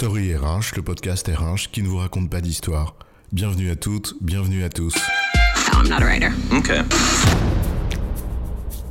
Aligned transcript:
Story 0.00 0.34
RH, 0.34 0.76
le 0.76 0.82
podcast 0.82 1.28
RH 1.28 1.70
qui 1.70 1.82
ne 1.82 1.88
vous 1.88 1.98
raconte 1.98 2.30
pas 2.30 2.40
d'histoire. 2.40 2.96
Bienvenue 3.32 3.68
à 3.68 3.76
toutes, 3.76 4.14
bienvenue 4.22 4.64
à 4.64 4.70
tous. 4.70 4.94
I'm 5.74 5.90
not 5.90 5.96
a 5.96 6.06
writer. 6.06 6.30
Okay. 6.50 6.80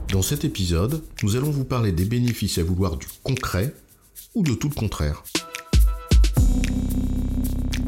Dans 0.09 0.21
cet 0.21 0.45
épisode, 0.45 1.03
nous 1.23 1.35
allons 1.35 1.49
vous 1.49 1.63
parler 1.63 1.91
des 1.91 2.05
bénéfices 2.05 2.59
à 2.59 2.63
vouloir 2.63 2.95
du 2.95 3.07
concret 3.23 3.73
ou 4.35 4.43
de 4.43 4.53
tout 4.53 4.69
le 4.69 4.75
contraire. 4.75 5.23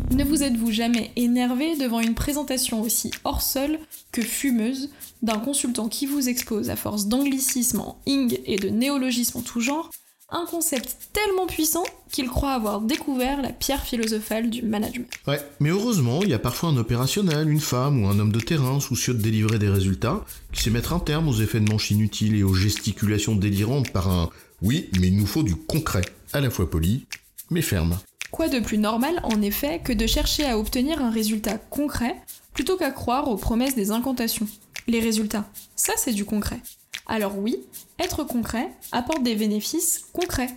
Ne 0.10 0.24
vous 0.24 0.42
êtes-vous 0.42 0.71
jamais 0.71 1.11
énervé 1.15 1.78
devant 1.78 2.00
une 2.00 2.15
présentation 2.15 2.82
aussi 2.82 3.11
hors 3.24 3.43
sol 3.43 3.78
que 4.11 4.24
fumeuse 4.24 4.89
d'un 5.21 5.38
consultant 5.38 5.89
qui 5.89 6.07
vous 6.07 6.28
expose 6.28 6.71
à 6.71 6.75
force 6.75 7.06
d'anglicisme 7.06 7.82
en 7.82 8.01
ing 8.07 8.39
et 8.47 8.56
de 8.56 8.69
néologisme 8.69 9.38
en 9.38 9.42
tout 9.42 9.61
genre 9.61 9.92
un 10.32 10.46
concept 10.46 11.10
tellement 11.14 11.46
puissant 11.46 11.84
qu'il 12.12 12.28
croit 12.28 12.54
avoir 12.54 12.82
découvert 12.82 13.42
la 13.42 13.50
pierre 13.50 13.84
philosophale 13.84 14.50
du 14.50 14.62
management. 14.62 15.10
Ouais, 15.28 15.40
mais 15.60 15.70
heureusement, 15.70 16.21
il 16.24 16.30
y 16.30 16.34
a 16.34 16.40
parfois 16.40 16.70
un 16.70 16.78
opérationnel, 16.78 17.50
une 17.50 17.60
femme 17.60 18.04
ou 18.04 18.07
un 18.07 18.18
homme 18.20 18.32
de 18.32 18.40
terrain 18.40 18.80
soucieux 18.80 19.14
de 19.14 19.21
délivrer 19.21 19.60
des 19.60 19.70
résultats, 19.70 20.24
qui 20.54 20.64
sait 20.64 20.70
mettre 20.70 20.94
un 20.94 21.00
terme 21.00 21.28
aux 21.28 21.42
effets 21.42 21.60
de 21.60 21.70
manche 21.70 21.92
inutiles 21.92 22.36
et 22.36 22.44
aux 22.44 22.54
gesticulations 22.54 23.36
délirantes 23.36 23.92
par 23.92 24.10
un 24.10 24.30
oui, 24.62 24.90
mais 25.00 25.07
il 25.07 25.18
nous 25.18 25.26
faut 25.26 25.44
du 25.44 25.56
concret, 25.56 26.04
à 26.34 26.40
la 26.40 26.52
fois 26.52 26.70
poli, 26.70 27.07
mais 27.50 27.62
ferme. 27.62 27.98
Quoi 28.29 28.48
de 28.48 28.60
plus 28.60 28.78
normal, 28.78 29.20
en 29.24 29.42
effet, 29.42 29.82
que 29.84 29.92
de 29.92 30.07
chercher 30.07 30.46
à 30.46 30.57
obtenir 30.57 31.02
un 31.02 31.10
résultat 31.10 31.57
concret 31.57 32.16
plutôt 32.54 32.78
qu'à 32.78 32.92
croire 32.92 33.28
aux 33.28 33.38
promesses 33.38 33.76
des 33.76 33.92
incantations? 33.92 34.48
Les 34.88 35.00
résultats, 35.00 35.50
ça 35.76 35.94
c'est 35.98 36.14
du 36.14 36.26
concret. 36.26 36.59
Alors 37.08 37.38
oui, 37.38 37.58
être 38.00 38.23
concret 38.23 38.69
apporte 38.91 39.23
des 39.23 39.36
bénéfices 39.36 40.05
concrets, 40.14 40.50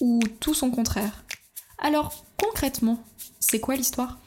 ou 0.00 0.20
tout 0.40 0.54
son 0.54 0.70
contraire. 0.70 1.24
Alors 1.78 2.24
concrètement, 2.38 3.02
c'est 3.40 3.60
quoi 3.60 3.76
l'histoire? 3.76 4.18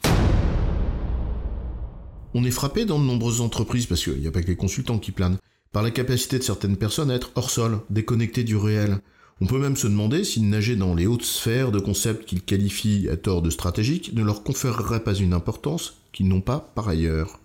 On 2.34 2.44
est 2.44 2.50
frappé 2.50 2.84
dans 2.84 2.98
de 2.98 3.04
nombreuses 3.04 3.40
entreprises, 3.40 3.86
parce 3.86 4.04
qu'il 4.04 4.20
n'y 4.20 4.26
a 4.26 4.30
pas 4.30 4.42
que 4.42 4.46
les 4.46 4.56
consultants 4.56 4.98
qui 4.98 5.10
planent, 5.10 5.38
par 5.72 5.82
la 5.82 5.90
capacité 5.90 6.38
de 6.38 6.42
certaines 6.42 6.76
personnes 6.76 7.10
à 7.10 7.14
être 7.14 7.32
hors 7.34 7.50
sol, 7.50 7.80
déconnectées 7.90 8.44
du 8.44 8.56
réel. 8.56 8.98
On 9.40 9.46
peut 9.46 9.58
même 9.58 9.76
se 9.76 9.86
demander 9.86 10.24
si 10.24 10.40
nager 10.40 10.76
dans 10.76 10.94
les 10.94 11.06
hautes 11.06 11.24
sphères 11.24 11.72
de 11.72 11.78
concepts 11.78 12.24
qu'ils 12.24 12.42
qualifient 12.42 13.08
à 13.10 13.16
tort 13.16 13.42
de 13.42 13.50
stratégiques 13.50 14.14
ne 14.14 14.22
leur 14.22 14.42
conférerait 14.42 15.04
pas 15.04 15.14
une 15.14 15.34
importance 15.34 15.98
qu'ils 16.12 16.28
n'ont 16.28 16.40
pas 16.40 16.72
par 16.74 16.88
ailleurs. 16.88 17.40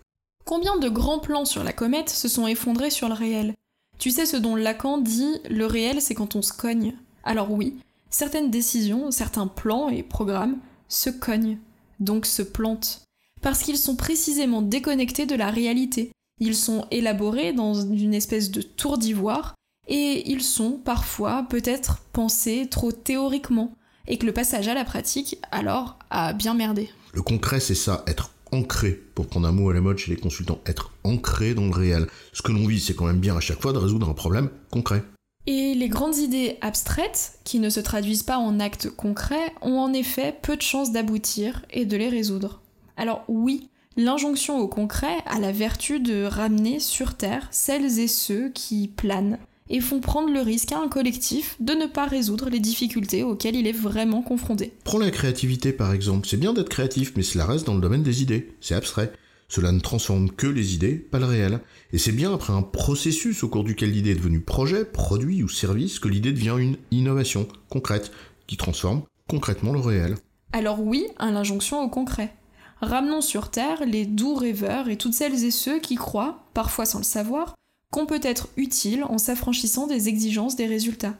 Combien 0.45 0.77
de 0.77 0.89
grands 0.89 1.19
plans 1.19 1.45
sur 1.45 1.63
la 1.63 1.73
comète 1.73 2.09
se 2.09 2.27
sont 2.27 2.47
effondrés 2.47 2.89
sur 2.91 3.09
le 3.09 3.13
réel? 3.13 3.55
Tu 4.01 4.09
sais 4.09 4.25
ce 4.25 4.35
dont 4.35 4.55
Lacan 4.55 4.97
dit 4.97 5.37
le 5.47 5.67
réel 5.67 6.01
c'est 6.01 6.15
quand 6.15 6.35
on 6.35 6.41
se 6.41 6.53
cogne. 6.53 6.95
Alors 7.23 7.51
oui, 7.51 7.77
certaines 8.09 8.49
décisions, 8.49 9.11
certains 9.11 9.45
plans 9.45 9.89
et 9.89 10.01
programmes 10.01 10.57
se 10.89 11.11
cognent, 11.11 11.59
donc 11.99 12.25
se 12.25 12.41
plantent, 12.41 13.03
parce 13.41 13.61
qu'ils 13.61 13.77
sont 13.77 13.95
précisément 13.95 14.63
déconnectés 14.63 15.27
de 15.27 15.35
la 15.35 15.51
réalité. 15.51 16.11
Ils 16.39 16.55
sont 16.55 16.87
élaborés 16.89 17.53
dans 17.53 17.75
une 17.75 18.15
espèce 18.15 18.49
de 18.49 18.63
tour 18.63 18.97
d'ivoire, 18.97 19.53
et 19.87 20.31
ils 20.31 20.41
sont 20.41 20.71
parfois 20.83 21.45
peut-être 21.47 21.99
pensés 22.11 22.67
trop 22.71 22.91
théoriquement, 22.91 23.75
et 24.07 24.17
que 24.17 24.25
le 24.25 24.33
passage 24.33 24.67
à 24.67 24.73
la 24.73 24.83
pratique, 24.83 25.37
alors, 25.51 25.99
a 26.09 26.33
bien 26.33 26.55
merdé. 26.55 26.89
Le 27.13 27.21
concret, 27.21 27.59
c'est 27.59 27.75
ça, 27.75 28.03
être 28.07 28.30
ancré, 28.51 28.91
pour 29.15 29.27
prendre 29.27 29.47
un 29.47 29.51
mot 29.51 29.69
à 29.69 29.73
la 29.73 29.81
mode 29.81 29.97
chez 29.97 30.11
les 30.11 30.19
consultants, 30.19 30.59
être 30.65 30.91
ancré 31.03 31.53
dans 31.53 31.65
le 31.65 31.71
réel. 31.71 32.07
Ce 32.33 32.41
que 32.41 32.51
l'on 32.51 32.67
vit, 32.67 32.79
c'est 32.79 32.95
quand 32.95 33.05
même 33.05 33.19
bien 33.19 33.35
à 33.35 33.39
chaque 33.39 33.61
fois 33.61 33.73
de 33.73 33.77
résoudre 33.77 34.09
un 34.09 34.13
problème 34.13 34.49
concret. 34.69 35.03
Et 35.47 35.73
les 35.73 35.89
grandes 35.89 36.17
idées 36.17 36.57
abstraites, 36.61 37.39
qui 37.43 37.59
ne 37.59 37.69
se 37.69 37.79
traduisent 37.79 38.23
pas 38.23 38.37
en 38.37 38.59
actes 38.59 38.89
concrets, 38.89 39.53
ont 39.61 39.79
en 39.79 39.93
effet 39.93 40.35
peu 40.41 40.55
de 40.55 40.61
chances 40.61 40.91
d'aboutir 40.91 41.65
et 41.71 41.85
de 41.85 41.97
les 41.97 42.09
résoudre. 42.09 42.61
Alors 42.95 43.23
oui, 43.27 43.69
l'injonction 43.97 44.59
au 44.59 44.67
concret 44.67 45.17
a 45.25 45.39
la 45.39 45.51
vertu 45.51 45.99
de 45.99 46.25
ramener 46.25 46.79
sur 46.79 47.15
Terre 47.15 47.47
celles 47.49 47.99
et 47.99 48.07
ceux 48.07 48.49
qui 48.49 48.87
planent, 48.87 49.39
et 49.71 49.81
font 49.81 50.01
prendre 50.01 50.31
le 50.31 50.41
risque 50.41 50.71
à 50.73 50.79
un 50.79 50.89
collectif 50.89 51.55
de 51.59 51.73
ne 51.73 51.87
pas 51.87 52.05
résoudre 52.05 52.49
les 52.49 52.59
difficultés 52.59 53.23
auxquelles 53.23 53.55
il 53.55 53.65
est 53.65 53.71
vraiment 53.71 54.21
confronté. 54.21 54.73
Prends 54.83 54.99
la 54.99 55.09
créativité 55.09 55.71
par 55.71 55.93
exemple, 55.93 56.27
c'est 56.27 56.37
bien 56.37 56.53
d'être 56.53 56.69
créatif, 56.69 57.13
mais 57.15 57.23
cela 57.23 57.45
reste 57.45 57.65
dans 57.65 57.75
le 57.75 57.81
domaine 57.81 58.03
des 58.03 58.21
idées, 58.21 58.53
c'est 58.61 58.75
abstrait. 58.75 59.11
Cela 59.47 59.71
ne 59.73 59.79
transforme 59.79 60.29
que 60.31 60.47
les 60.47 60.75
idées, 60.75 60.93
pas 60.93 61.19
le 61.19 61.25
réel. 61.25 61.59
Et 61.91 61.97
c'est 61.97 62.13
bien 62.13 62.33
après 62.33 62.53
un 62.53 62.61
processus 62.61 63.43
au 63.43 63.49
cours 63.49 63.65
duquel 63.65 63.91
l'idée 63.91 64.11
est 64.11 64.15
devenue 64.15 64.39
projet, 64.39 64.85
produit 64.85 65.43
ou 65.43 65.49
service 65.49 65.99
que 65.99 66.07
l'idée 66.07 66.31
devient 66.31 66.55
une 66.57 66.77
innovation 66.91 67.49
concrète, 67.69 68.13
qui 68.47 68.55
transforme 68.55 69.03
concrètement 69.27 69.73
le 69.73 69.79
réel. 69.79 70.15
Alors 70.53 70.81
oui, 70.81 71.05
à 71.17 71.31
l'injonction 71.31 71.81
au 71.81 71.89
concret. 71.89 72.33
Ramenons 72.79 73.21
sur 73.21 73.51
Terre 73.51 73.85
les 73.85 74.05
doux 74.05 74.35
rêveurs 74.35 74.87
et 74.87 74.97
toutes 74.97 75.13
celles 75.13 75.43
et 75.43 75.51
ceux 75.51 75.79
qui 75.79 75.95
croient, 75.95 76.45
parfois 76.53 76.85
sans 76.85 76.99
le 76.99 77.03
savoir, 77.03 77.53
qu'on 77.91 78.05
peut 78.05 78.21
être 78.23 78.47
utile 78.57 79.03
en 79.03 79.17
s'affranchissant 79.17 79.85
des 79.85 80.07
exigences 80.07 80.55
des 80.55 80.65
résultats. 80.65 81.17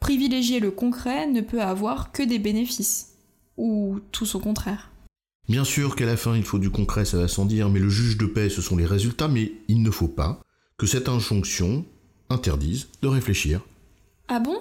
Privilégier 0.00 0.60
le 0.60 0.70
concret 0.70 1.26
ne 1.26 1.40
peut 1.40 1.62
avoir 1.62 2.10
que 2.12 2.22
des 2.22 2.38
bénéfices, 2.38 3.12
ou 3.56 4.00
tout 4.12 4.26
au 4.36 4.40
contraire. 4.40 4.90
Bien 5.48 5.64
sûr 5.64 5.94
qu'à 5.94 6.06
la 6.06 6.16
fin 6.16 6.36
il 6.36 6.42
faut 6.42 6.58
du 6.58 6.70
concret, 6.70 7.04
ça 7.04 7.18
va 7.18 7.28
sans 7.28 7.44
dire, 7.44 7.68
mais 7.68 7.80
le 7.80 7.88
juge 7.88 8.18
de 8.18 8.26
paix 8.26 8.48
ce 8.48 8.62
sont 8.62 8.76
les 8.76 8.86
résultats, 8.86 9.28
mais 9.28 9.52
il 9.68 9.82
ne 9.82 9.90
faut 9.90 10.08
pas 10.08 10.40
que 10.76 10.86
cette 10.86 11.08
injonction 11.08 11.84
interdise 12.28 12.88
de 13.02 13.08
réfléchir. 13.08 13.60
Ah 14.28 14.40
bon? 14.40 14.58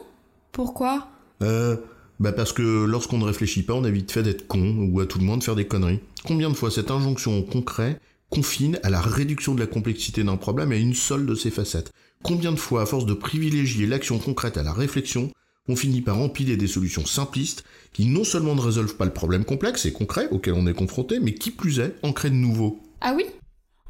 Pourquoi? 0.51 1.09
Euh, 1.41 1.77
bah 2.19 2.31
parce 2.31 2.53
que 2.53 2.85
lorsqu'on 2.85 3.17
ne 3.17 3.25
réfléchit 3.25 3.63
pas, 3.63 3.73
on 3.73 3.83
a 3.83 3.89
vite 3.89 4.11
fait 4.11 4.23
d'être 4.23 4.47
con, 4.47 4.89
ou 4.89 4.99
à 4.99 5.05
tout 5.05 5.19
le 5.19 5.25
moins 5.25 5.37
de 5.37 5.43
faire 5.43 5.55
des 5.55 5.67
conneries. 5.67 5.99
Combien 6.25 6.49
de 6.49 6.55
fois 6.55 6.71
cette 6.71 6.91
injonction 6.91 7.39
au 7.39 7.43
concret 7.43 7.99
confine 8.29 8.79
à 8.83 8.89
la 8.89 9.01
réduction 9.01 9.55
de 9.55 9.59
la 9.59 9.67
complexité 9.67 10.23
d'un 10.23 10.37
problème 10.37 10.71
à 10.71 10.75
une 10.75 10.93
seule 10.93 11.25
de 11.25 11.35
ses 11.35 11.51
facettes. 11.51 11.91
Combien 12.23 12.51
de 12.51 12.57
fois, 12.57 12.81
à 12.81 12.85
force 12.85 13.05
de 13.05 13.13
privilégier 13.13 13.85
l'action 13.85 14.17
concrète 14.17 14.57
à 14.57 14.63
la 14.63 14.73
réflexion, 14.73 15.31
on 15.67 15.75
finit 15.75 16.01
par 16.01 16.19
empiler 16.19 16.57
des 16.57 16.67
solutions 16.67 17.05
simplistes 17.05 17.63
qui 17.93 18.05
non 18.05 18.23
seulement 18.23 18.55
ne 18.55 18.61
résolvent 18.61 18.97
pas 18.97 19.05
le 19.05 19.13
problème 19.13 19.45
complexe 19.45 19.85
et 19.85 19.93
concret 19.93 20.27
auquel 20.31 20.53
on 20.53 20.67
est 20.67 20.73
confronté, 20.73 21.19
mais 21.19 21.33
qui 21.33 21.51
plus 21.51 21.79
est, 21.79 21.95
en 22.03 22.13
créent 22.13 22.29
de 22.29 22.35
nouveaux. 22.35 22.79
Ah 23.01 23.13
oui? 23.15 23.25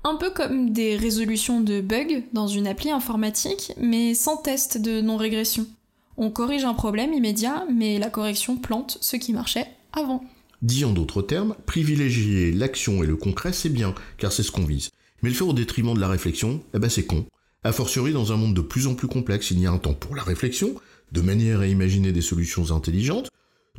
Un 0.04 0.16
peu 0.16 0.30
comme 0.30 0.72
des 0.72 0.96
résolutions 0.96 1.62
de 1.62 1.82
bugs 1.82 2.24
dans 2.32 2.48
une 2.48 2.68
appli 2.68 2.92
informatique, 2.92 3.74
mais 3.78 4.14
sans 4.14 4.38
test 4.38 4.78
de 4.78 5.02
non-régression. 5.02 5.66
On 6.18 6.30
corrige 6.30 6.64
un 6.64 6.74
problème 6.74 7.14
immédiat, 7.14 7.66
mais 7.74 7.98
la 8.00 8.10
correction 8.10 8.56
plante 8.56 8.98
ce 9.02 9.18
qui 9.18 9.34
marchait 9.34 9.68
avant. 9.92 10.24
Dit 10.62 10.86
en 10.86 10.92
d'autres 10.92 11.22
termes, 11.22 11.56
privilégier 11.66 12.52
l'action 12.52 13.04
et 13.04 13.08
le 13.08 13.16
concret, 13.16 13.54
c'est 13.54 13.70
bien, 13.70 13.94
car 14.18 14.32
c'est 14.32 14.44
ce 14.44 14.52
qu'on 14.52 14.66
vise. 14.66 14.90
Mais 15.22 15.30
le 15.30 15.36
faire 15.36 15.48
au 15.48 15.54
détriment 15.54 15.94
de 15.94 16.00
la 16.00 16.08
réflexion, 16.08 16.62
eh 16.74 16.80
ben 16.80 16.90
c'est 16.90 17.06
con. 17.06 17.26
A 17.64 17.72
fortiori, 17.72 18.14
dans 18.14 18.32
un 18.32 18.38
monde 18.38 18.54
de 18.54 18.62
plus 18.62 18.88
en 18.88 18.96
plus 18.96 19.08
complexe, 19.08 19.52
il 19.52 19.60
y 19.60 19.66
a 19.66 19.72
un 19.72 19.78
temps 19.78 19.94
pour 19.94 20.16
la 20.16 20.24
réflexion, 20.24 20.76
de 21.12 21.22
manière 21.22 21.62
à 21.62 21.68
imaginer 21.68 22.12
des 22.12 22.22
solutions 22.22 22.72
intelligentes, 22.72 23.30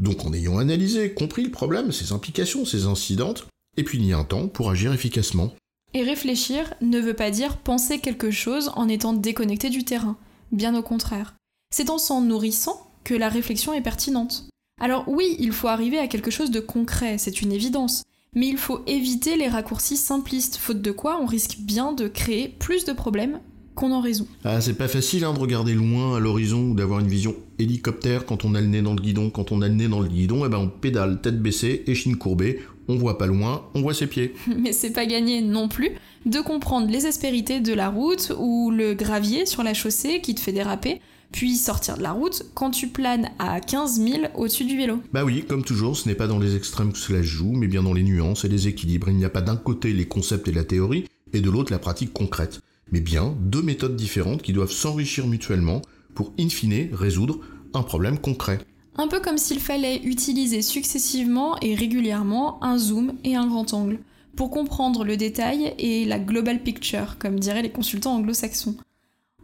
donc 0.01 0.25
en 0.25 0.33
ayant 0.33 0.59
analysé, 0.59 1.13
compris 1.13 1.45
le 1.45 1.51
problème, 1.51 1.93
ses 1.93 2.13
implications, 2.13 2.65
ses 2.65 2.87
incidentes, 2.87 3.47
et 3.77 3.85
puis 3.85 3.99
il 3.99 4.05
y 4.05 4.13
a 4.13 4.19
un 4.19 4.25
temps 4.25 4.49
pour 4.49 4.71
agir 4.71 4.93
efficacement. 4.93 5.55
Et 5.95 6.03
réfléchir 6.03 6.75
ne 6.81 7.01
veut 7.01 7.15
pas 7.15 7.31
dire 7.31 7.59
penser 7.59 7.99
quelque 7.99 8.31
chose 8.31 8.71
en 8.75 8.89
étant 8.89 9.13
déconnecté 9.13 9.71
du 9.71 9.85
terrain, 9.85 10.17
bien 10.53 10.77
au 10.77 10.83
contraire. 10.83 11.35
C'est 11.75 11.91
en 11.91 11.99
s'en 11.99 12.21
nourrissant 12.21 12.91
que 13.05 13.15
la 13.15 13.29
réflexion 13.29 13.73
est 13.73 13.83
pertinente. 13.83 14.49
Alors 14.79 15.05
oui, 15.07 15.37
il 15.39 15.53
faut 15.53 15.69
arriver 15.69 15.99
à 15.99 16.07
quelque 16.07 16.31
chose 16.31 16.51
de 16.51 16.61
concret, 16.61 17.17
c'est 17.17 17.41
une 17.41 17.51
évidence, 17.51 18.05
mais 18.35 18.47
il 18.47 18.59
faut 18.59 18.83
éviter 18.87 19.37
les 19.37 19.49
raccourcis 19.49 19.97
simplistes, 19.97 20.57
faute 20.57 20.83
de 20.83 20.91
quoi 20.91 21.19
on 21.19 21.25
risque 21.25 21.57
bien 21.61 21.93
de 21.93 22.09
créer 22.09 22.49
plus 22.49 22.85
de 22.85 22.93
problèmes 22.93 23.41
qu'on 23.75 23.91
en 23.91 24.03
résout. 24.03 24.29
Ah, 24.45 24.61
c'est 24.61 24.77
pas 24.77 24.89
facile 24.89 25.25
hein, 25.25 25.33
de 25.33 25.39
regarder 25.39 25.73
loin 25.73 26.19
à 26.19 26.21
l'horizon 26.21 26.71
ou 26.71 26.75
d'avoir 26.75 27.01
une 27.01 27.09
vision 27.09 27.35
hélicoptère 27.59 28.27
quand 28.27 28.45
on 28.45 28.55
a 28.55 28.61
le 28.61 28.67
nez 28.67 28.83
dans 28.83 28.93
le 28.93 29.01
guidon. 29.01 29.31
Quand 29.31 29.51
on 29.51 29.63
a 29.63 29.69
le 29.69 29.75
nez 29.75 29.89
dans 29.89 30.01
le 30.01 30.09
guidon, 30.09 30.45
eh 30.45 30.51
ben 30.51 30.59
on 30.59 30.69
pédale 30.69 31.23
tête 31.23 31.41
baissée, 31.41 31.83
échine 31.87 32.17
courbée, 32.17 32.61
on 32.89 32.97
voit 32.97 33.17
pas 33.17 33.27
loin, 33.27 33.65
on 33.75 33.81
voit 33.81 33.95
ses 33.95 34.07
pieds. 34.07 34.35
Mais 34.59 34.73
c'est 34.73 34.93
pas 34.93 35.07
gagné 35.07 35.41
non 35.41 35.69
plus 35.69 35.93
de 36.27 36.41
comprendre 36.41 36.91
les 36.91 37.07
aspérités 37.07 37.61
de 37.61 37.73
la 37.73 37.89
route 37.89 38.31
ou 38.39 38.71
le 38.71 38.93
gravier 38.93 39.47
sur 39.47 39.63
la 39.63 39.73
chaussée 39.73 40.21
qui 40.21 40.35
te 40.35 40.41
fait 40.41 40.53
déraper 40.53 41.01
puis 41.33 41.57
sortir 41.57 41.97
de 41.97 42.03
la 42.03 42.13
route 42.13 42.45
quand 42.55 42.71
tu 42.71 42.89
planes 42.89 43.31
à 43.39 43.61
15 43.61 44.01
000 44.01 44.23
au-dessus 44.35 44.65
du 44.65 44.77
vélo. 44.77 45.01
Bah 45.13 45.25
oui, 45.25 45.45
comme 45.47 45.65
toujours, 45.65 45.97
ce 45.97 46.09
n'est 46.09 46.15
pas 46.15 46.27
dans 46.27 46.39
les 46.39 46.57
extrêmes 46.57 46.93
que 46.93 46.99
cela 46.99 47.21
se 47.21 47.29
joue, 47.29 47.53
mais 47.53 47.67
bien 47.67 47.83
dans 47.83 47.93
les 47.93 48.03
nuances 48.03 48.45
et 48.45 48.49
les 48.49 48.69
équilibres. 48.69 49.09
Il 49.09 49.17
n'y 49.17 49.25
a 49.25 49.31
pas 49.31 49.43
d'un 49.43 49.57
côté 49.57 49.93
les 49.93 50.07
concepts 50.07 50.49
et 50.49 50.53
la 50.53 50.65
théorie, 50.65 51.07
et 51.33 51.41
de 51.41 51.51
l'autre 51.51 51.73
la 51.73 51.79
pratique 51.79 52.13
concrète, 52.13 52.61
mais 52.93 53.01
bien 53.01 53.37
deux 53.41 53.63
méthodes 53.63 53.97
différentes 53.97 54.43
qui 54.43 54.53
doivent 54.53 54.71
s'enrichir 54.71 55.27
mutuellement 55.27 55.83
pour, 56.15 56.33
in 56.39 56.49
fine, 56.49 56.89
résoudre 56.93 57.41
un 57.75 57.83
problème 57.83 58.19
concret. 58.19 58.59
Un 58.97 59.09
peu 59.09 59.21
comme 59.21 59.37
s'il 59.37 59.61
fallait 59.61 60.01
utiliser 60.05 60.63
successivement 60.63 61.59
et 61.61 61.75
régulièrement 61.75 62.63
un 62.65 62.79
zoom 62.79 63.13
et 63.25 63.37
un 63.37 63.47
grand 63.47 63.75
angle 63.75 63.99
pour 64.37 64.51
comprendre 64.51 65.05
le 65.05 65.17
détail 65.17 65.75
et 65.79 66.05
la 66.05 66.19
global 66.19 66.63
picture, 66.63 67.17
comme 67.19 67.41
diraient 67.41 67.63
les 67.63 67.71
consultants 67.71 68.17
anglo-saxons. 68.17 68.77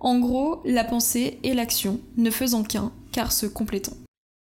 En 0.02 0.18
gros, 0.18 0.60
la 0.64 0.82
pensée 0.82 1.38
et 1.44 1.54
l'action, 1.54 2.00
ne 2.16 2.32
faisant 2.32 2.64
qu'un, 2.64 2.90
car 3.12 3.30
se 3.30 3.46
complétant. 3.46 3.96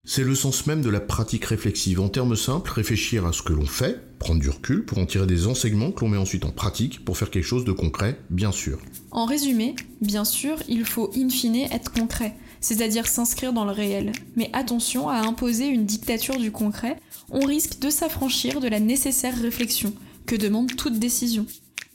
C'est 0.06 0.24
le 0.24 0.34
sens 0.34 0.66
même 0.66 0.80
de 0.80 0.88
la 0.88 1.00
pratique 1.00 1.44
réflexive. 1.44 2.00
En 2.00 2.08
termes 2.08 2.34
simples, 2.34 2.72
réfléchir 2.72 3.26
à 3.26 3.34
ce 3.34 3.42
que 3.42 3.52
l'on 3.52 3.66
fait, 3.66 4.00
prendre 4.18 4.40
du 4.40 4.48
recul 4.48 4.86
pour 4.86 4.96
en 4.96 5.04
tirer 5.04 5.26
des 5.26 5.46
enseignements 5.46 5.92
que 5.92 6.00
l'on 6.00 6.08
met 6.08 6.16
ensuite 6.16 6.46
en 6.46 6.50
pratique 6.50 7.04
pour 7.04 7.18
faire 7.18 7.28
quelque 7.28 7.44
chose 7.44 7.66
de 7.66 7.72
concret, 7.72 8.18
bien 8.30 8.52
sûr. 8.52 8.78
En 9.10 9.26
résumé, 9.26 9.76
bien 10.00 10.24
sûr, 10.24 10.56
il 10.66 10.86
faut 10.86 11.10
in 11.14 11.28
fine 11.28 11.68
être 11.70 11.92
concret, 11.92 12.34
c'est-à-dire 12.62 13.06
s'inscrire 13.06 13.52
dans 13.52 13.66
le 13.66 13.72
réel. 13.72 14.12
Mais 14.36 14.48
attention 14.54 15.10
à 15.10 15.18
imposer 15.18 15.66
une 15.66 15.84
dictature 15.84 16.38
du 16.38 16.50
concret, 16.50 16.96
on 17.28 17.44
risque 17.44 17.80
de 17.80 17.90
s'affranchir 17.90 18.60
de 18.60 18.68
la 18.68 18.80
nécessaire 18.80 19.38
réflexion 19.38 19.92
que 20.24 20.36
demande 20.36 20.74
toute 20.74 20.98
décision. 20.98 21.44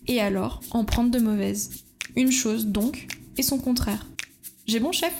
Et 0.06 0.22
alors, 0.22 0.62
en 0.70 0.86
prendre 0.86 1.10
de 1.10 1.20
mauvaises. 1.20 1.72
Une 2.16 2.32
chose 2.32 2.68
donc, 2.68 3.08
et 3.38 3.44
son 3.44 3.58
contraire. 3.58 4.06
J'ai 4.68 4.80
bon, 4.80 4.92
chef? 4.92 5.14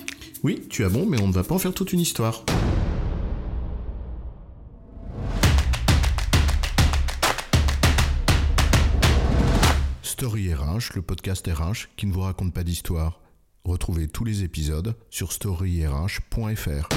Oui, 0.44 0.62
tu 0.70 0.84
as 0.86 0.90
bon, 0.90 1.06
mais 1.06 1.22
on 1.22 1.28
ne 1.28 1.34
va 1.34 1.44
pas 1.44 1.56
en 1.56 1.60
faire 1.60 1.74
toute 1.74 1.94
une 1.94 2.00
histoire. 2.00 2.44
Story 10.02 10.54
RH, 10.54 10.96
le 10.96 11.02
podcast 11.02 11.48
RH 11.48 11.90
qui 11.98 12.08
ne 12.08 12.14
vous 12.14 12.22
raconte 12.22 12.54
pas 12.54 12.64
d'histoire. 12.64 13.20
Retrouvez 13.64 14.08
tous 14.08 14.24
les 14.24 14.44
épisodes 14.44 14.96
sur 15.10 15.32
storyrh.fr. 15.32 16.90